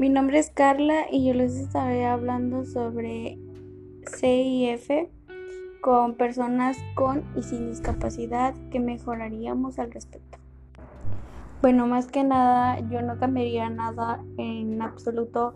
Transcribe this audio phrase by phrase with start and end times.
[0.00, 3.38] Mi nombre es Carla y yo les estaré hablando sobre
[4.16, 4.88] CIF
[5.82, 10.38] con personas con y sin discapacidad que mejoraríamos al respecto.
[11.60, 15.54] Bueno, más que nada yo no cambiaría nada en absoluto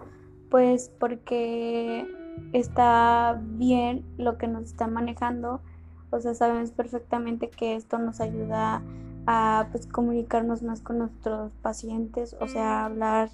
[0.51, 2.07] pues porque
[2.53, 5.63] está bien lo que nos está manejando.
[6.11, 8.83] O sea, sabemos perfectamente que esto nos ayuda
[9.27, 13.31] a pues comunicarnos más con nuestros pacientes, o sea, hablar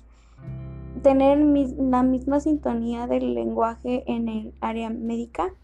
[1.03, 1.39] tener
[1.79, 5.55] la misma sintonía del lenguaje en el área médica,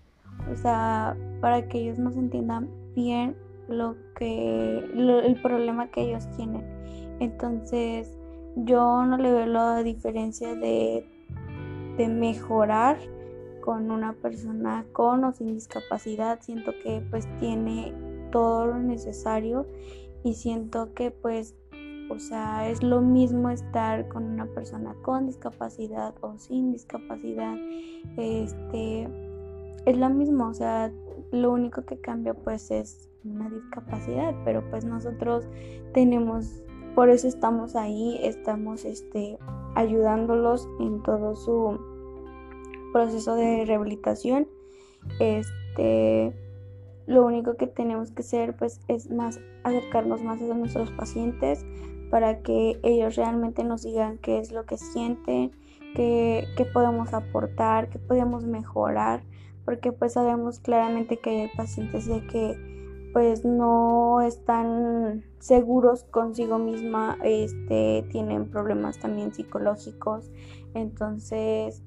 [0.52, 3.36] o sea, para que ellos nos entiendan bien
[3.68, 6.64] lo que el problema que ellos tienen.
[7.20, 8.16] Entonces,
[8.56, 11.06] yo no le veo la diferencia de,
[11.98, 12.98] de mejorar
[13.60, 16.38] con una persona con o sin discapacidad.
[16.40, 17.92] Siento que pues tiene
[18.30, 19.66] todo lo necesario
[20.22, 21.54] y siento que pues
[22.08, 27.54] o sea, es lo mismo estar con una persona con discapacidad o sin discapacidad.
[28.16, 29.08] Este
[29.86, 30.92] es lo mismo, o sea,
[31.32, 35.48] lo único que cambia pues es una discapacidad, pero pues nosotros
[35.92, 36.62] tenemos
[36.94, 39.38] por eso estamos ahí, estamos este
[39.74, 41.78] ayudándolos en todo su
[42.92, 44.48] proceso de rehabilitación.
[45.20, 46.32] Este
[47.06, 51.64] lo único que tenemos que hacer pues es más acercarnos más a nuestros pacientes
[52.10, 55.50] para que ellos realmente nos digan qué es lo que sienten,
[55.94, 59.22] qué, podemos aportar, qué podemos mejorar,
[59.64, 67.16] porque pues sabemos claramente que hay pacientes de que pues no están seguros consigo misma,
[67.24, 70.30] este, tienen problemas también psicológicos,
[70.74, 71.82] entonces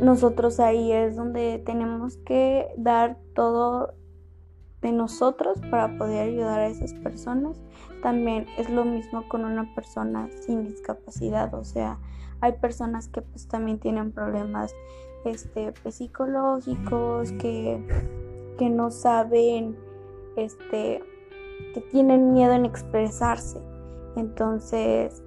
[0.00, 3.94] nosotros ahí es donde tenemos que dar todo
[4.82, 7.60] de nosotros para poder ayudar a esas personas.
[8.02, 11.98] También es lo mismo con una persona sin discapacidad, o sea,
[12.40, 14.72] hay personas que pues también tienen problemas
[15.24, 17.82] este, pues, psicológicos, que,
[18.58, 19.76] que no saben,
[20.36, 21.02] este,
[21.74, 23.60] que tienen miedo en expresarse.
[24.16, 25.22] Entonces,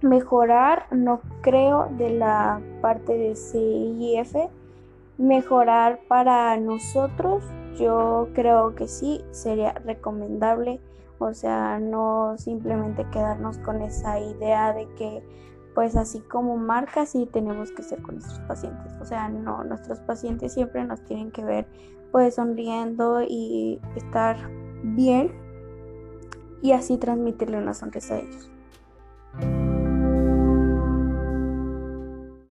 [0.00, 4.34] mejorar no creo de la parte de CIF,
[5.18, 7.44] mejorar para nosotros
[7.78, 10.80] yo creo que sí sería recomendable,
[11.18, 15.22] o sea, no simplemente quedarnos con esa idea de que
[15.74, 20.00] pues así como marca sí tenemos que ser con nuestros pacientes, o sea, no, nuestros
[20.00, 21.66] pacientes siempre nos tienen que ver
[22.10, 24.36] pues sonriendo y estar
[24.82, 25.32] bien
[26.62, 28.50] y así transmitirle una sonrisa a ellos.